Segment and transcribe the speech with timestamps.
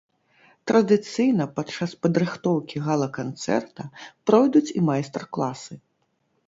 [0.69, 3.87] Традыцыйна падчас падрыхтоўкі гала-канцэрта
[4.31, 5.73] пройдуць і майстар-класы.